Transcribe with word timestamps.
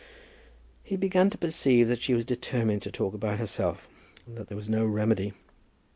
He 0.81 0.95
began 0.97 1.29
to 1.29 1.37
perceive 1.37 1.87
that 1.87 2.01
she 2.01 2.15
was 2.15 2.25
determined 2.25 2.81
to 2.81 2.91
talk 2.91 3.13
about 3.13 3.37
herself, 3.37 3.87
and 4.25 4.35
that 4.35 4.47
there 4.47 4.57
was 4.57 4.67
no 4.67 4.83
remedy. 4.83 5.33